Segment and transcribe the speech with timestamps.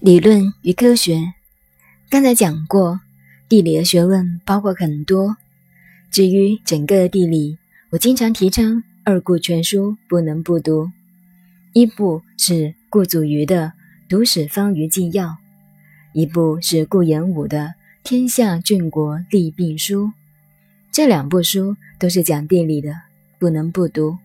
[0.00, 1.34] 理论与科学，
[2.08, 3.00] 刚才讲过，
[3.50, 5.36] 地理的学问包括很多。
[6.10, 7.58] 至于整个地理，
[7.90, 10.88] 我经常提倡二顾全书不能不读。
[11.74, 13.66] 一部是顾祖瑜的
[14.08, 15.26] 《读史方舆纪要》，
[16.14, 17.58] 一部是顾炎武的
[18.02, 20.06] 《天下郡国利弊书》。
[20.90, 23.02] 这两部书都是讲地理的，
[23.38, 24.16] 不能不读。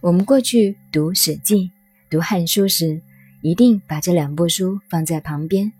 [0.00, 1.56] 我们过去读《史记》、
[2.08, 3.02] 读《汉书》时，
[3.44, 5.70] 一定把这两部书放在旁边，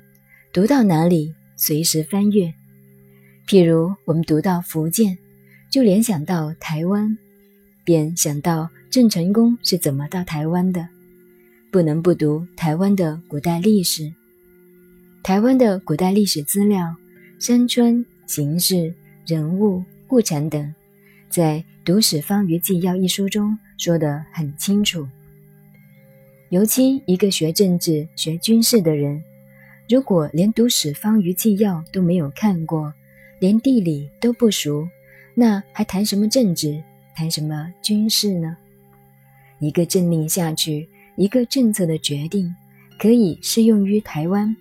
[0.53, 2.53] 读到哪里随时翻阅。
[3.49, 5.17] 譬如我们读到福建，
[5.71, 7.17] 就联想到台湾，
[7.83, 10.87] 便想到郑成功是怎么到台湾的。
[11.73, 14.13] 不能不读台湾的古代历史。
[15.23, 16.95] 台湾的古代历史资料、
[17.39, 18.95] 山川、形势、
[19.25, 20.75] 人物、物产等，
[21.31, 25.09] 在《读史方舆纪要》一书中说得很清楚。
[26.55, 29.21] 尤其一个学政治、学军事的人，
[29.89, 32.95] 如果连读史方舆纪要都没有看过，
[33.41, 34.89] 连地理都不熟，
[35.35, 36.81] 那还谈什么政治、
[37.17, 38.57] 谈什么军事呢？
[39.59, 42.55] 一个政令下去，一个政策的决定，
[43.01, 44.55] 可以适用于台湾，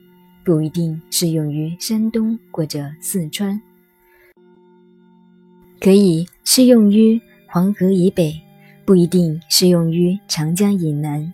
[0.44, 3.61] 不一定适用于山东或者四川；
[5.80, 8.33] 可以适用于黄河以北，
[8.83, 11.31] 不一定适用于长江以南。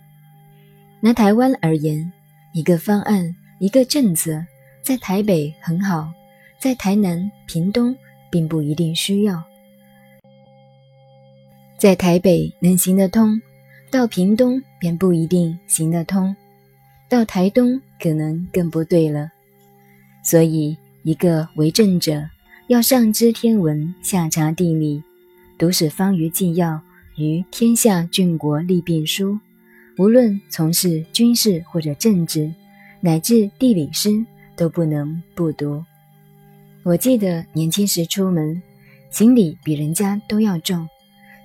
[1.02, 2.12] 拿台湾而言，
[2.52, 4.44] 一个方案、一个政策，
[4.82, 6.12] 在台北很好，
[6.58, 7.96] 在台南、屏东
[8.30, 9.42] 并不一定需要。
[11.78, 13.40] 在台北能行得通，
[13.90, 16.36] 到屏东便不一定行得通，
[17.08, 19.30] 到台东可能更不对了。
[20.22, 22.28] 所以，一个为政者
[22.66, 25.02] 要上知天文，下察地理，
[25.56, 26.78] 读史方舆纪要
[27.16, 29.38] 与天下郡国利病书。
[30.00, 32.50] 无论从事军事或者政治，
[33.02, 34.24] 乃至地理师，
[34.56, 35.84] 都不能不读。
[36.82, 38.62] 我记得年轻时出门，
[39.10, 40.88] 行李比人家都要重，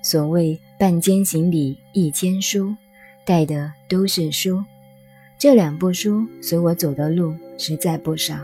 [0.00, 2.74] 所谓半肩行李一肩书，
[3.26, 4.64] 带的都是书。
[5.36, 8.38] 这两部书随我走的路实在不少。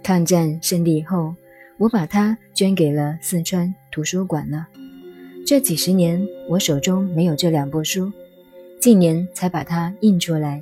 [0.00, 1.34] 抗战胜利后，
[1.76, 4.68] 我把它捐给了四川图书馆了。
[5.44, 8.12] 这几十年，我手中没有这两部书。
[8.82, 10.60] 近年才把它印出来，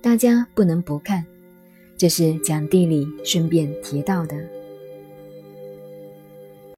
[0.00, 1.22] 大家不能不看。
[1.94, 4.34] 这是讲地理顺便提到的。